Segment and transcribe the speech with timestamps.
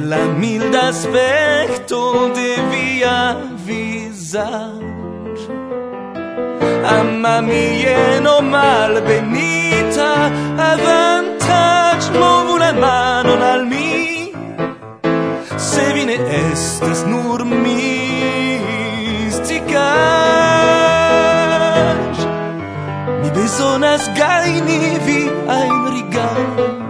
[0.00, 3.36] la milda aspecto de via
[3.66, 5.46] visage
[6.84, 10.30] Amma mia no mal benita
[10.72, 14.32] avantage movu la manon al mi.
[15.56, 18.20] Se vi ne estes nur misticage
[23.22, 25.20] mi besonas gaini vi
[25.58, 26.89] ein rigard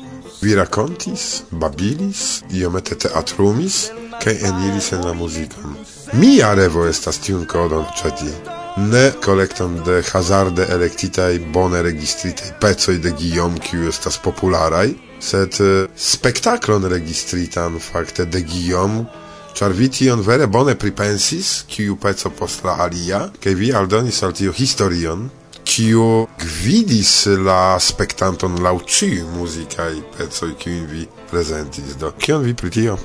[0.41, 3.75] Vi racontis, babilis, iomete teatrumis,
[4.23, 5.75] kaj eniris en la muzikon.
[6.17, 8.31] Mia revo estas tiun kodon ĉeti.
[8.89, 15.85] Ne kolekton de hazarde elektitaj bone registritaj pecoj de Guillaume, kiu estas popularaj, sed eh,
[15.95, 19.05] spektaklon registritan fakte de Guillaume,
[19.53, 24.33] char vi tion vere bone pripensis, kiu peco post la alia, ke vi aldonis al
[24.33, 25.29] tio historion,
[25.63, 31.95] kio gvidis la spectanton lau ciu muzikaj pecoj kiun vi prezentis.
[31.99, 32.97] Do, kion vi pri tio?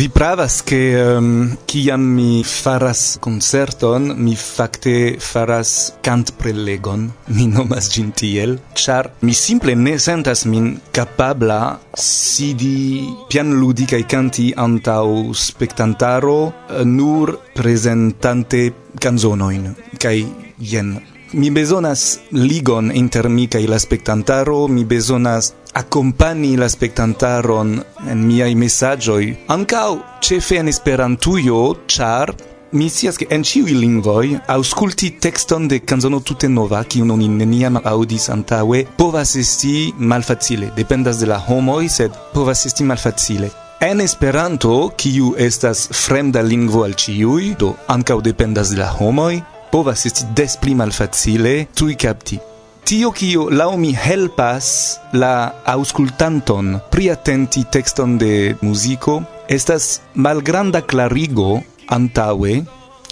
[0.00, 7.46] Vi pravas che um, ehm, kiam mi faras concerton, mi facte faras cant prelegon, mi
[7.46, 14.52] nomas gin tiel, char mi simple ne sentas min capabla sidi pian ludi cae canti
[14.56, 20.24] antau spectantaro eh, nur presentante canzonoin, cae
[20.56, 20.96] jen
[21.32, 27.76] mi bezonas ligon inter mi kaj la spektantaro, mi bezonas accompani la spectantaron
[28.10, 32.34] en miai messagioi, ancau cefe en Esperantujo, char
[32.72, 37.80] mi sias che en ciui lingvoi ausculti texton de canzono tute nova, cium oni neniam
[37.84, 43.50] audis antaue, povas esti malfacile, dependas de la homoi, sed povas esti malfacile.
[43.80, 49.40] En Esperanto, kiu estas fremda lingvo al ciui, do ankaŭ dependas de la homoj,
[49.70, 52.38] povas esti des pli malfacile tui capti.
[52.84, 54.70] Tio kio lau mi helpas
[55.12, 55.34] la
[55.74, 62.64] auscultanton priatenti texton de musico estas malgranda clarigo antaue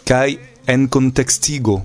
[0.04, 1.78] kai en contextigo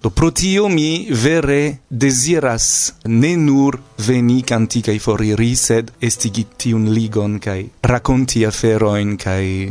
[0.00, 3.76] Do pro tio mi vere desiras ne nur
[4.06, 9.68] veni canti cae foriri, sed estigi tiun ligon kai raconti aferoin kai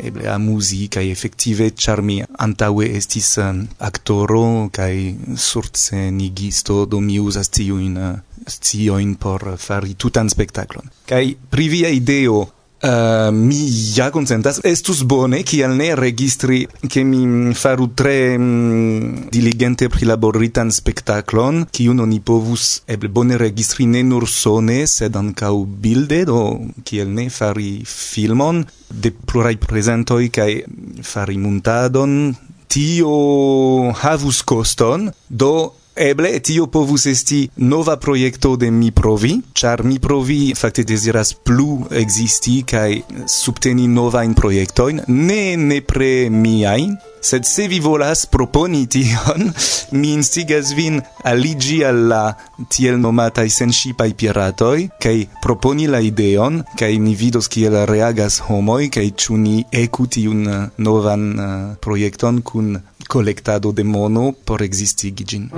[0.00, 4.92] eble amuzi kaj efektive ĉar mi antaŭe estis um, aktoro kaj
[5.36, 8.16] surcenigisto do mi uzas tiujn uh,
[8.48, 10.90] sciojn por fari tutan spektaklon.
[11.08, 12.46] Kaj pri via ideo
[12.82, 13.60] Uh, mi
[13.94, 21.62] ja consentas estus bone kial ne registri ke mi faru tre mm, diligente prilaboritan spektaklon
[21.70, 26.40] kiun oni povus eble bone registri ne nur sone sed ankaŭ bilde do
[26.82, 30.50] kiel ne fari filmon de plurai presentoi kaj
[31.06, 32.34] fari montadon
[32.72, 35.10] tio havus koston.
[35.28, 41.34] Do Eble tio povus esti nova projekto de mi provi, ĉar mi provi fakte deziras
[41.34, 49.52] plu existi kaj subteni novajn projektojn, ne nepre miajn, sed se vi volas proponi tion,
[49.98, 52.34] mi instigas vin aligi alla
[52.68, 59.12] tiel nomatai sensipai piratoi, kai proponi la ideon, kai ni vidos kiel reagas homoi, kai
[59.16, 61.48] ciu ni ecuti un uh, novan uh,
[61.80, 62.74] proiecton kun
[63.08, 65.50] collectado de mono por existigi gin.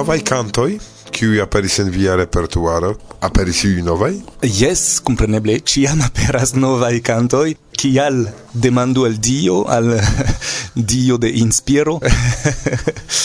[0.00, 0.78] novai cantoi
[1.12, 2.94] kiuj aperis en via repertuaro?
[3.26, 4.14] Aperis iu novai?
[4.40, 8.22] Yes, compreneble, ciam aperas novai cantoi Kial
[8.54, 10.00] demandu al Dio, al
[10.92, 11.98] Dio de inspiro?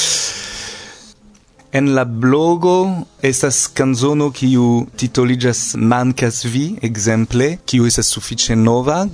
[1.80, 2.75] en la blogo
[3.24, 9.06] estas canzono kiu titoligas Mancas vi, exemple, kiu estas sufiĉe nova,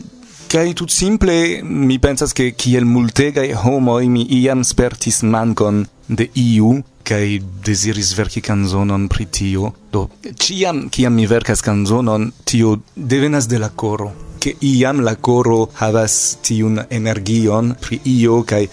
[0.51, 6.73] Kai tut simple mi pensas ke kiel multegai homoi mi iam spertis mancon de iu
[7.11, 10.07] kai desiris verki canzonon pri tio do
[10.39, 14.09] ciam kiam mi verkas canzonon tio devenas de la coro
[14.39, 16.15] che iam la coro havas
[16.45, 18.65] tiun energion pri io kai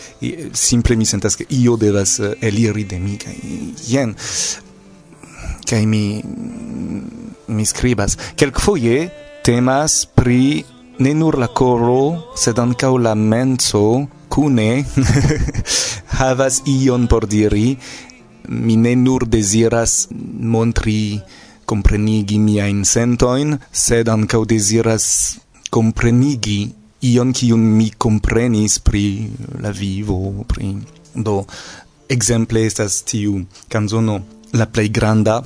[0.52, 4.14] simple mi sentas che io devas eh, eliri de mi kai jen
[5.68, 6.04] kai mi
[7.48, 8.16] mi scribas.
[8.36, 9.08] Kelkfoje
[9.44, 10.64] temas pri
[10.98, 14.84] ne nur la coro sed ancau la menso cune
[16.18, 17.78] havas ion por diri
[18.48, 21.20] mi ne nur desiras montri
[21.64, 25.38] comprenigi mia sentoin, sed ancau desiras
[25.70, 29.28] comprenigi ion cium mi comprenis pri
[29.60, 30.76] la vivo, pri...
[31.14, 31.44] Do,
[32.08, 35.42] exemple estas tiu canzono La plei granda,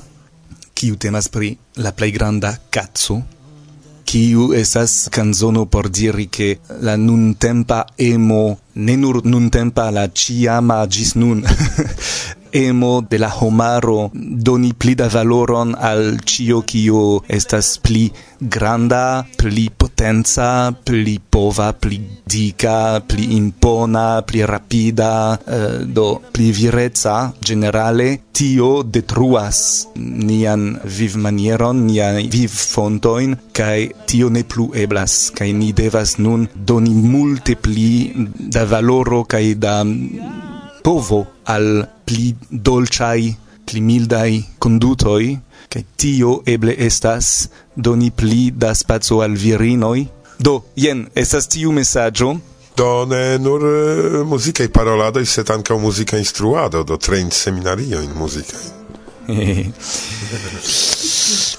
[0.73, 3.17] kiu temas pri La plei granda cazzo,
[4.07, 11.15] kiu estas canzono por diri che la nuntempa emo, ne nur nuntempa, la ciama gis
[11.15, 11.43] nun,
[12.53, 19.69] emo de la homaro doni pli da valoron al cio kio estas pli granda, pli
[19.71, 28.83] potenza, pli pova, pli dica, pli impona, pli rapida, eh, do pli virezza generale, tio
[28.83, 36.17] detruas nian viv manieron, nian viv fontoin, kai tio ne plu eblas, kai ni devas
[36.17, 39.83] nun doni multe pli da valoro kai da
[40.83, 49.21] povo al pli dolciai, pli mildai condutoi, che tio eble estas doni pli da spazio
[49.21, 50.07] al virinoi.
[50.37, 52.39] Do, jen, estas tiu messaggio,
[52.75, 58.11] do ne nur eh, uh, musicae paroladoi, set ankaŭ musica instruado, do trein seminario in
[58.11, 58.81] musicae.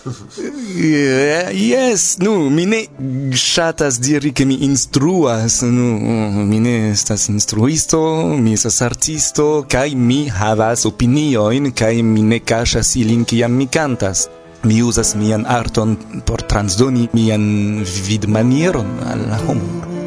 [1.52, 2.86] Yes, nu, mi ne
[3.32, 5.98] shatas diri che mi instruas, nu,
[6.44, 12.94] mi ne estas instruisto, mi estas artisto, kai mi havas opinioin, kai mi ne kashas
[12.96, 14.28] ilin kiam mi cantas.
[14.64, 20.03] Mi usas mian arton por transdoni mian vidmanieron al la homo.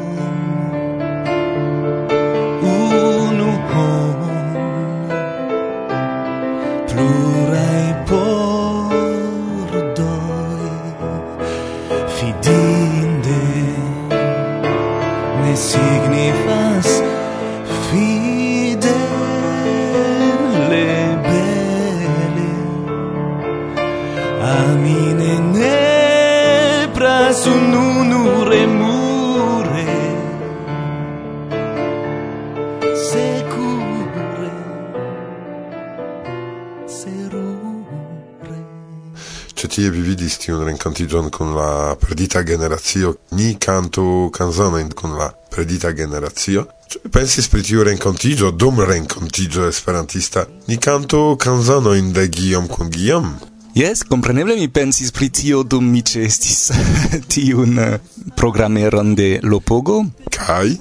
[40.88, 46.64] renkontiĝon kun la perdita generazio, ni kantu kanzonojn kun la perdita generazio.
[47.12, 50.46] Pensis pri tiu renkontiĝo dum rencontigio esperantista?
[50.68, 53.36] Ni kantu kanzonojn de Guillaume kun Guillaume?
[53.74, 56.70] Yes, compreneble mi pensis pri tio dum mi cestis
[57.32, 58.00] tiun uh,
[58.34, 60.06] programeron de Lopogo.
[60.30, 60.78] Kai?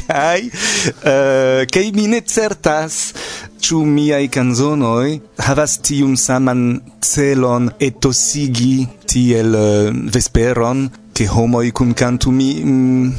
[0.00, 3.12] Kai, uh, kai mi ne certas
[3.60, 6.62] Ĉu miaj canzonoi havas tiun saman
[7.04, 10.86] celon etosigi tiel uh, vesperon
[11.16, 13.12] ke homoj kun kantu mi mm,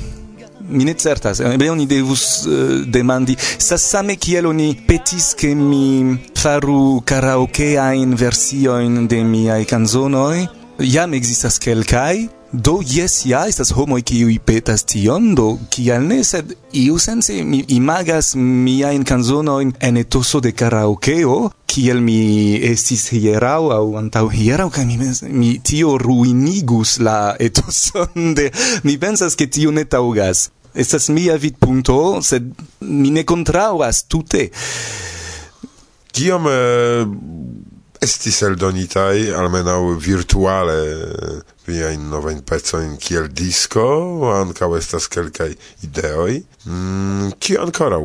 [0.71, 1.43] mi ne certas.
[1.45, 7.75] Eble oni devus uh, demandi sa same kiel oni petis ke mi faru karaoke
[8.17, 10.47] versioin de miaj canzonoi
[10.79, 16.49] jam ekzistas kelkaj Do yes ja estas homoj kiuj petas tion, do kial ne, sed
[16.75, 23.85] iu sense mi imagas miajn kanzonojn en etoso de karaokeo, kiel mi estis hierau aŭ
[24.01, 24.97] antaŭ hierau kaj mi,
[25.31, 28.49] mi tio ruinigus la etoson de
[28.83, 30.49] mi pensas ke tio ne taŭgas.
[30.75, 32.51] Estas mia vidpunkto, sed
[32.83, 34.49] mi ne kontraŭas tute.
[36.11, 37.07] Kiom eh,
[38.03, 40.77] estis eldonitai, almenau virtuale
[41.65, 43.85] via in nova in pezzo pecojn kiel disko,
[44.33, 45.53] anca estas kelkaj
[45.83, 46.41] ideoj.
[46.65, 48.03] Mm, kio ankoraŭ?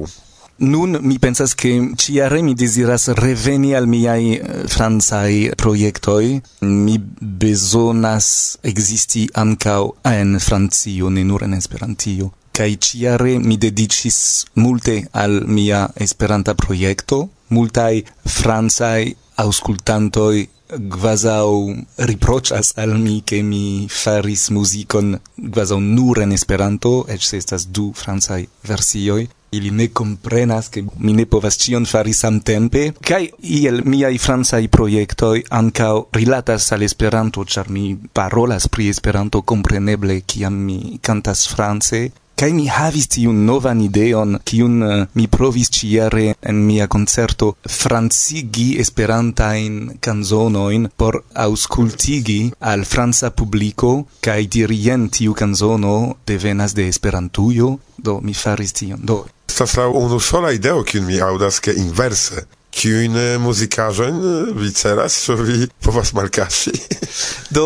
[0.58, 6.40] Nun mi pensas che ciare mi desiras reveni al miai francai proiectoi.
[6.60, 12.32] Mi besonas existi ancao en Francio, ne nur en Esperantio.
[12.50, 17.28] Cai ciare mi dedicis multe al mia Esperanta proiecto.
[17.48, 27.06] Multai francai auscultantoi quasau riprochas al mi che mi faris musicon quasau nur en Esperanto,
[27.08, 32.12] ec se estas du francai versioi, ili ne comprenas che mi ne povas cion fari
[32.12, 39.42] samtempe, kai iel miai francai proiectoi ancao rilatas al Esperanto, char mi parolas pri Esperanto
[39.42, 45.70] compreneble ciam mi cantas france, Kai mi havis tiun novan ideon, kiun uh, mi provis
[45.72, 51.16] ciere en mia concerto francigi esperantain canzonoin por
[51.46, 55.94] auscultigi al franca publico, kai dirien tiu canzono
[56.26, 59.00] devenas de Esperantujo, do mi faris tion.
[59.00, 59.24] Do.
[59.48, 62.44] Estas la unu sola ideo, kiun mi audas, ke inverse
[62.76, 66.74] kiun eh, muzikaĵojn eh, vi celas ĉu vi povas malkaŝi
[67.56, 67.64] do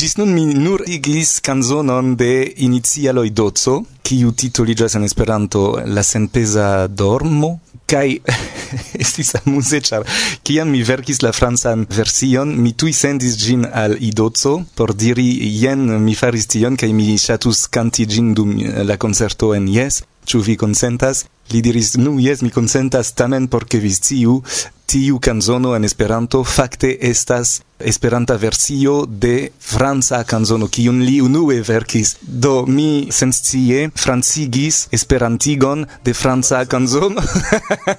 [0.00, 2.32] ĝis nun mi nur igis kanzonon de
[2.66, 3.76] inicialoj doco
[4.08, 7.58] kiu titoliĝas en Esperanto La senpeza dormo?
[7.88, 8.06] Kaj
[9.04, 10.04] estis amuze ĉar
[10.44, 15.28] kiam mi verkis la francan version mi tuj sendis ĝin al Idoco por diri
[15.62, 18.56] jen mi faris tion kaj mi ŝatus kanti ĝin dum
[18.90, 20.02] la koncerto en Jes.
[20.28, 21.24] Ĉu vi konsentas?
[21.52, 24.42] Li diris nu jes mi konsentas tamen por ke vi sciu
[24.88, 32.16] tiu kanzono en Esperanto fakte estas Esperanta versio de franca canzono kiun li unue verkis.
[32.20, 37.22] Do mi senscie francigis Esperantigon de franca canzono.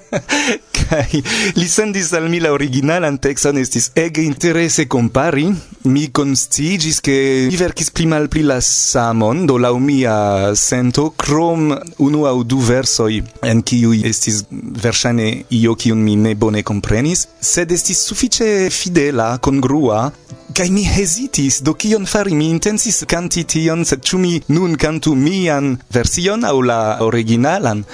[0.80, 1.22] Kai
[1.56, 5.48] li sendis al mi la originalan tekston estis ege interese compari
[5.88, 7.14] Mi constigis ke
[7.48, 10.14] li verkis pli malpli la samon, do laŭ mia
[10.52, 11.70] sento krom
[12.04, 14.42] unu aŭ du versoi en kiuj estis
[14.84, 20.02] versane io kiun mi ne bone komprenis, sed estis suffice fidela kun brua,
[20.50, 25.14] Kai mi hesitis do kion fari mi intensis canti tion sed ĉu mi nun cantu
[25.14, 27.84] mian version aŭ la originalan?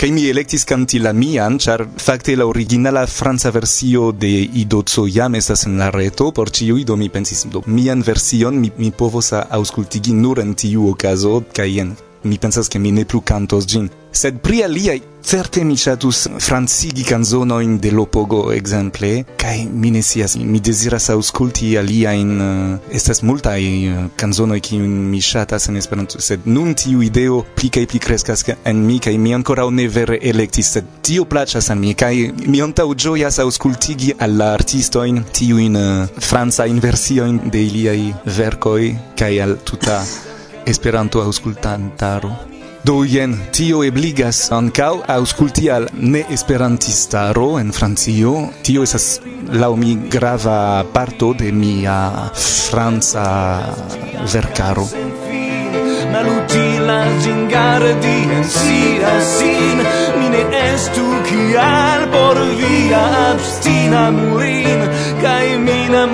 [0.00, 4.32] Kai mi elektis canti la mian ĉar fakte la originala franca versio de
[4.64, 8.72] Idoco jam estas en la reto por ĉiuj do mi pensis do mian version mi,
[8.78, 13.22] mi povos aŭskultigi nur en tiu okazo kaj jen mi pensas che mi ne plu
[13.22, 19.90] cantos gin sed pri aliai certe mi chatus francigi canzonoin de Lopogo exemple kai mi
[19.90, 24.78] ne sias mi desiras ausculti alia in uh, eh, estas multai uh, eh, canzonoi ki
[24.78, 29.16] mi chatas en Esperanto sed nun tiu ideo pli kaj pli kreskas en mi kai
[29.18, 34.14] mi ancora ne vere electis sed tio placas an mi kaj mi antaŭ ĝojas auscultigi
[34.18, 38.82] al in artistojn tiujn uh, francajn versiojn de iliaj verkoj
[39.16, 40.02] kaj al tuta
[40.66, 42.30] Esperanto aŭskultantaro.
[42.84, 48.32] Do jen tio ebligas ankaŭ aŭskulti al ne esperantistaro en Francio.
[48.64, 49.08] Tio estas
[49.52, 51.98] laŭ mi grava parto de mia
[52.70, 53.26] franca
[54.32, 54.86] verkaro.
[56.10, 59.84] Malutila ĝengardi en sia sin,
[60.18, 64.88] mi ne estu kial por via abstina murin,
[65.22, 66.06] kaj mi la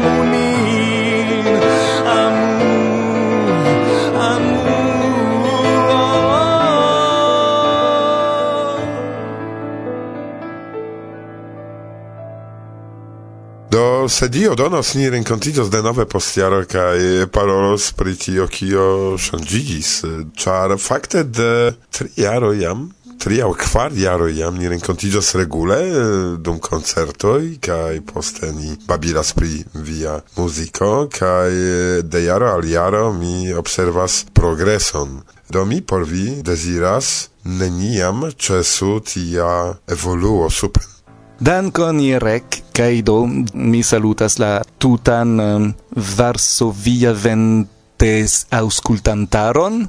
[14.07, 19.17] Ankaŭ se Dio donos, ni rencontigos de nove post jaro kaj parolos pri tio, kio
[19.19, 19.91] ŝanĝiĝis.
[20.39, 22.87] Ĉar fakte de tri jaro jam
[23.19, 29.35] tri aŭ kvar jaro jam ni renkontiĝas regule eh, dum koncertoj kaj poste ni babilas
[29.35, 35.23] pri via muziko kaj eh, de jaro al jaro mi observas progreson.
[35.51, 39.57] Do mi por vi deziras neniam ĉesu tia
[39.99, 40.96] evoluo supren.
[41.37, 49.83] Dankon Irek, kaj do mi salutas la tutan um, Varsovia ventes auscultantaron,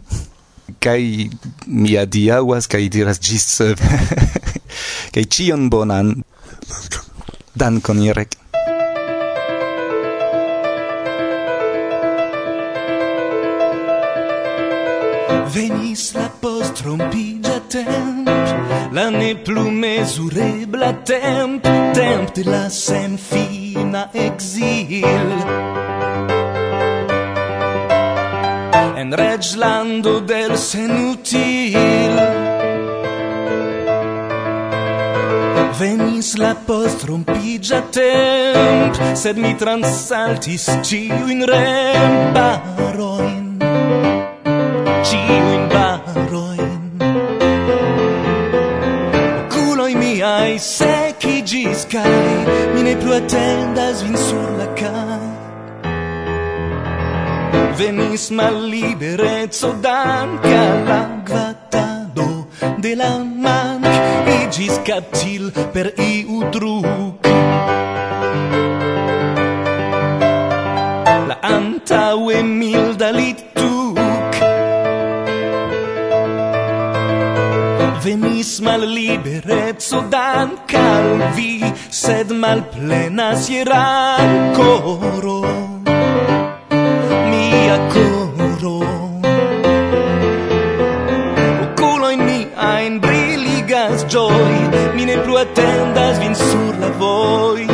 [0.83, 0.99] kaj
[1.67, 3.79] mi adiaŭas kaj diras ĝis uh,
[5.15, 6.17] kaj ĉion bonan.
[7.55, 8.35] Dankon Irek.
[15.55, 18.26] Venis la post rompiĝa tempo
[18.91, 21.63] la ne plu mesurebla temp,
[21.93, 25.31] temp de la senfina exil.
[28.97, 32.17] En reglando del senutil
[35.79, 43.61] Venis la post rompigia temp, sed mi transaltis ciu in rem baroin,
[45.05, 45.66] ciu in
[50.57, 55.27] Ai secchi gis cae, mi ne plu attendas vin sur la cae.
[57.77, 62.47] Venis mal liberezzo danca la gvatado
[62.79, 63.11] de la
[63.43, 63.85] man
[64.39, 66.77] igis captil per iu utru
[71.29, 73.76] La antaue milda lit tu
[78.07, 81.59] venis mal liberezzo dan calvi
[81.91, 84.15] sed mal plena iera
[84.55, 85.41] coro,
[87.31, 88.79] mia coro.
[91.65, 94.55] Oculoin miain briligas joy
[94.95, 97.67] mi ne plu attendas vin sur la voi,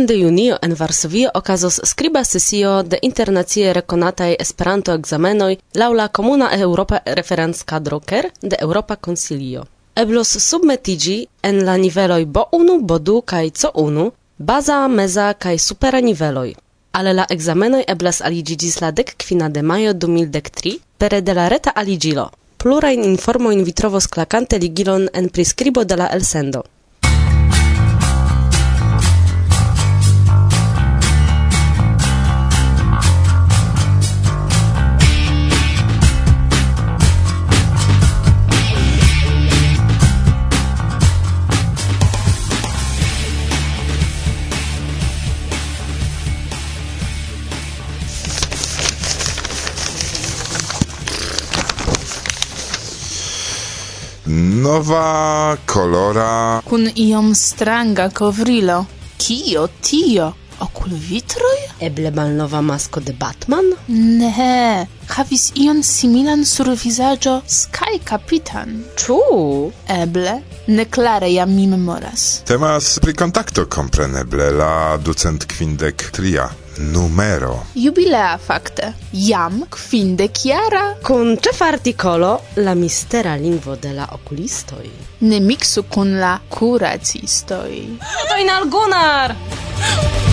[0.00, 6.48] Duan de junio en Varsovio okazos skriba sesio de internacie rekonataj Esperanto-ekzamenoj laŭ la Komuna
[6.56, 9.66] Eŭropa Referenckadro Ker de Eŭropa Konsilio.
[9.94, 16.54] Eblos submetigi en la niveloj B1, B2 kaj C1, baza, meza kaj supera niveloj.
[16.92, 21.48] Ale la ekzamenoj eblas aliĝi ĝis la dek kvina de majo 2013 pere de la
[21.48, 22.30] reta aligilo.
[22.56, 26.64] Plurajn informojn in vitrovos klakante ligilon en priskribo de la elsendo.
[54.30, 58.84] nova colora kun iom stranga kovrilo.
[59.16, 60.32] Kio tio?
[60.60, 60.90] Okul?
[61.80, 63.64] Eble malnova masko de Batman?
[63.88, 68.82] Ne, havis ion similan sur vizaĝo Sky Kapitan.
[68.96, 69.18] Ĉu?
[69.88, 72.42] Eble, neklare jam mi memoras.
[72.46, 77.66] Temas pri kontakto kompreneble la ducent kvindek tria numero.
[77.74, 78.92] Jubilea fakte.
[79.12, 80.94] Jam kvindek jara.
[81.04, 84.88] Kun ĉefa artikolo La mistera lingvo de la okulistoj.
[85.20, 87.70] Ne miksu kun la kuracistoj.
[88.32, 90.29] Dojnal Gunnar!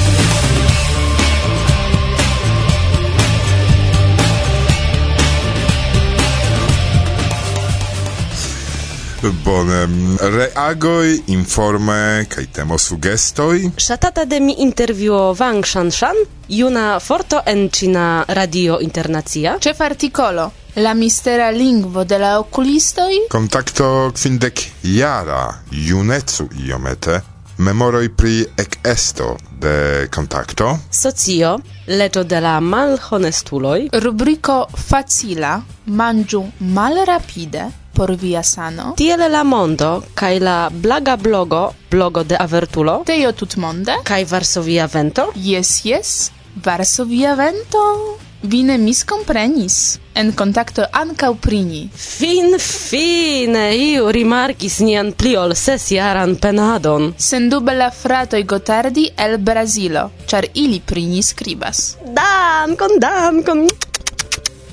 [9.22, 9.88] Bone,
[10.22, 13.72] reagoj, informe kaj temo sugestoj.
[13.78, 19.58] Ŝatata de mi intervjuo Wang Shanshan, juna forto en Ĉina Radio Internacia.
[19.60, 20.52] Ĉefa articolo?
[20.76, 23.10] La mistera lingvo de la okulistoj.
[23.34, 30.80] Kontakto kvindek jara, junecu iomete memoroi pri ec esto de contacto.
[30.90, 33.90] Socio, leto de la malhonestuloi.
[33.92, 38.94] Rubrico facila, Manĝu mal rapide por via sano.
[38.98, 43.02] Tiel la mondo, kaj la blaga blogo, blogo de avertulo.
[43.06, 43.98] Teio tutmonde.
[44.04, 45.32] kaj Varsovia vento.
[45.36, 46.32] Yes, yes,
[46.64, 48.27] Varsovia vento.
[48.42, 50.00] Vi ne miscomprenis.
[50.14, 51.82] En contacto ankaŭ pri ni.
[51.94, 57.12] Fin fine iu rimarkis nian pli ol sesjaran penadon.
[57.18, 61.98] Sendube la fratoj Gotardi el Brazilo, ĉar ili pri ni skribas.
[62.18, 63.68] Dankon, dankon.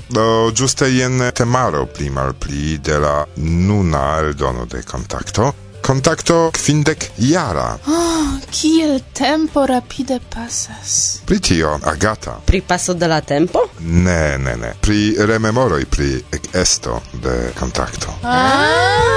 [0.09, 7.77] Do giuste jen temaro pli malpli de la nuna eldono de contacto contacto quindec jara.
[7.85, 11.21] Oh, kiel tempo rapide pasas.
[11.25, 12.41] Pri tio, Agata.
[12.43, 13.69] Pri paso de la tempo?
[13.77, 14.73] Ne, ne, ne.
[14.79, 18.17] Pri rememoroi, pri esto de contacto.
[18.21, 19.13] Ah!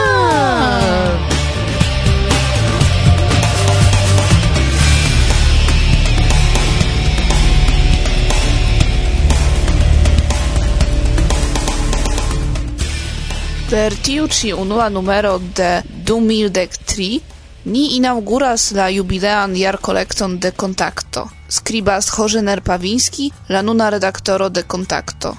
[13.68, 17.20] Per tiu ci unua numero de 2003
[17.64, 21.28] ni inauguras la jubilean jar kolekton de Contacto.
[21.50, 25.36] Skribas Hożener Pawiński, la nuna redaktoro de Contacto.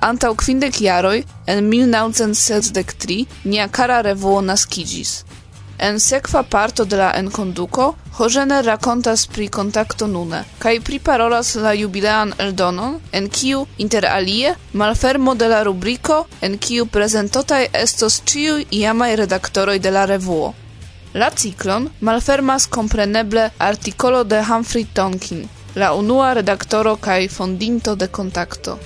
[0.00, 5.24] Antau kvindek jaroj, en 1973, nia kara revuo naskigis.
[5.78, 7.84] En sekva parto de la enkonduko
[8.18, 15.48] Hoĝener rakontas pri kontakto nune kaj priparolas la jubilean eldonon, en kiu interalie malfermo de
[15.52, 20.50] la rubriko, en kiu prezentotaj estos ĉiuj iamaj redaktoroj de la revuo.
[21.14, 28.78] La ciklon malfermas kompreneble artikolo de Humphrey Tonkin, la unua redaktoro kaj fondinto de Kontakto.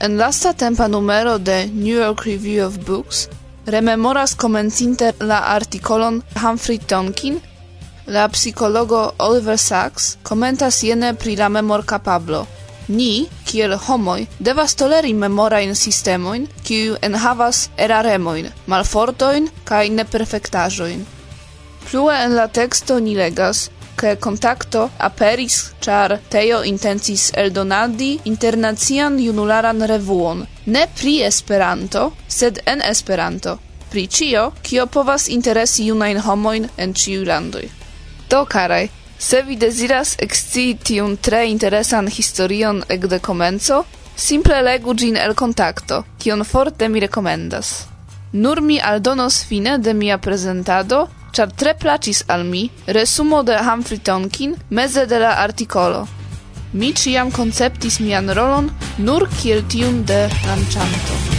[0.00, 3.28] En lasta tempa numero de New York Review of Books
[3.68, 7.40] rememoras komencinte la artikolon Humphrey Tonkin,
[8.06, 12.46] la psikologo Oliver Sacks komentas jene pri la memor memorkapablo.
[12.88, 21.04] Ni, kiel homoj, devas toleri memorajn sistemojn, kiu enhavas eraremojn, malfortojn kaj neperfektaĵojn.
[21.90, 23.68] Plue en la teksto ni legas,
[24.00, 32.82] ke kontakto aperis, char Teo intencis eldonadi internacian junularan revuon, ne pri Esperanto, sed en
[32.90, 33.58] Esperanto,
[33.90, 37.66] pri cio kio povas interesi junajn homojn en ciu landoj.
[38.30, 43.84] Do, karaj, se vi deziras ekscii tiun tre interesan historion ekde komenco,
[44.16, 47.86] simple legu ĝin el kontakto, kion forte mi rekomendas.
[48.32, 53.98] Nur mi aldonos fine de mia prezentado char tre placis al mi resumo de Humphrey
[53.98, 56.06] Tonkin meze de la articolo.
[56.72, 61.37] Mi ciam conceptis mian rolon nur kiel tiun de ranĉanto.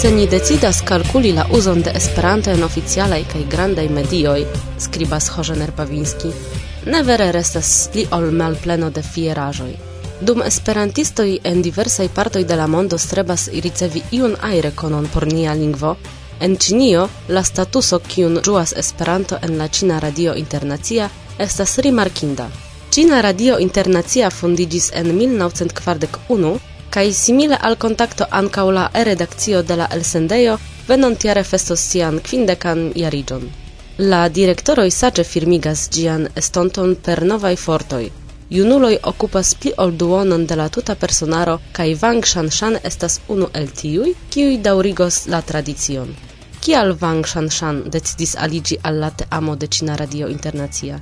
[0.00, 4.46] Se ni decidas kalkuli la uzon de Esperanto en oficialaj kaj grandaj medioj,
[4.80, 6.30] skribas Hożener Pawiński,
[6.86, 9.74] ne vere restas pli ol malpleno de fieraĵoj.
[10.20, 15.92] Dum esperantistoj en diversaj partoj de la mondo strebas ricevi iun ajrekonon por nia lingvo,
[16.40, 22.48] en Ĉinio la statuso kiun ĝuas Esperanto en la Ĉina Radio Internacia estas rimarkinda.
[22.90, 29.86] Ĉina Radio Internacia fondiĝis en 1941 kai simile al kontakto ancau la redakcio de la
[29.96, 33.44] elsendejo venontiare festos sian quindecan iarigion.
[34.12, 38.10] La directoroi saĝe firmigas gian estonton per novai fortoi.
[38.56, 43.70] Junuloi okupas pli ol duonon de la tuta personaro kai Wang Shanshan estas unu el
[43.80, 46.10] tiui, kiui daurigos la tradicion.
[46.60, 51.00] Kial Wang Shanshan decidis aligi al la teamo de Cina Radio Internacia?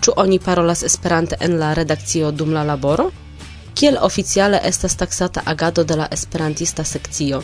[0.00, 3.10] Ču oni parolas Esperante en la redakcio dum la laboro?
[3.76, 7.42] kiel oficiale estas taksata agado de la esperantista sekcio.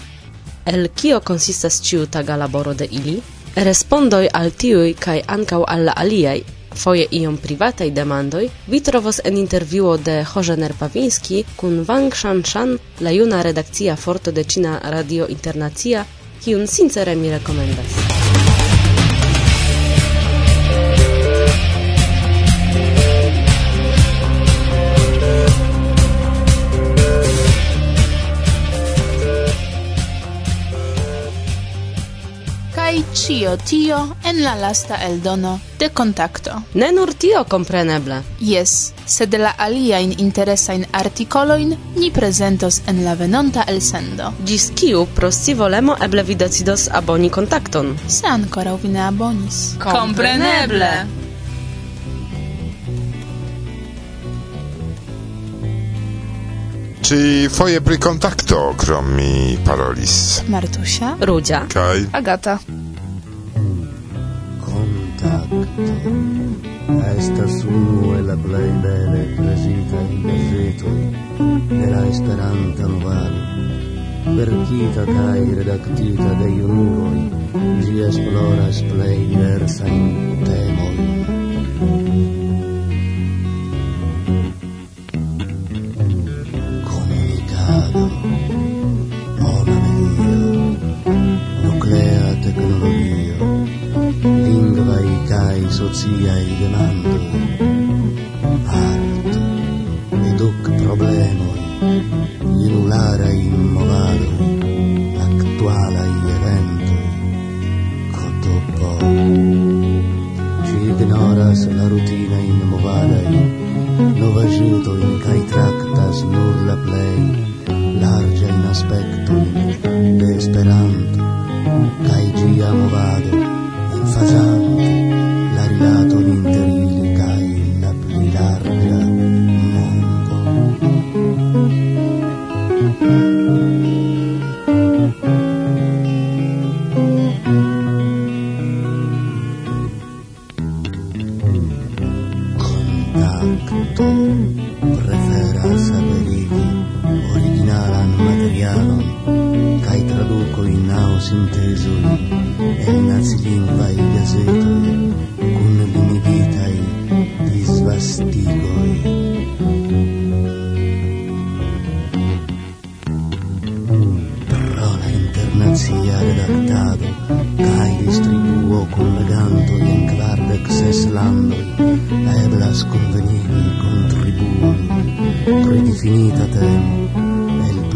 [0.64, 3.20] El kio konsistas ĉiu taga laboro de ili?
[3.56, 6.38] Respondoj al tiuj kaj ankaŭ al la aliaj,
[6.74, 13.12] foje iom privataj demandoj, vi trovos en intervjuo de Hożener Pawiński kun Wang Shanshan, la
[13.12, 16.06] juna redakcia forto de Ĉina Radio Internacia,
[16.44, 18.21] kiun sincere mi rekomendas.
[33.42, 36.62] Dio tio en la lasta eldono de Contacto.
[36.74, 38.22] Ne nur tio compreneble.
[38.38, 44.32] Yes, sed la in articolo articoloin ni presentos en la venonta elsendo.
[44.44, 47.98] Gis kiu pro si volemo eble vi decidos aboni Contacton.
[48.06, 49.74] Se ancora vi ne abonis.
[49.78, 51.06] Compreneble!
[57.02, 60.42] Ci foje pri kontakto, krom mi parolis.
[60.46, 61.16] Martusia.
[61.20, 61.66] Rudzia.
[61.68, 62.06] Kaj.
[62.12, 62.81] Agata.
[65.52, 70.94] Estas unu el la plej bele presitaj gazetoj
[71.72, 73.42] de la Esperanta movado.
[74.38, 77.20] Verkita kaj redaktita de junuloj,
[77.84, 80.08] ĝi esploras plej diversajn
[80.46, 81.31] temojn.
[95.72, 97.81] sociai demandoi.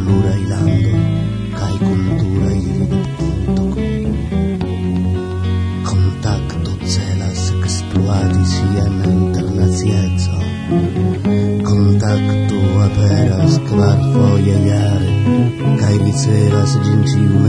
[0.07, 0.99] plurai landoi
[1.57, 2.59] kaj kulturaj
[2.91, 3.87] vidpunktoj.
[5.89, 10.47] Kontakto celas ekspluati sian internaciecon.
[11.71, 15.13] Kontakto aperas kvarfoje jare
[15.83, 17.46] kaj ricevas ĝin ĉiu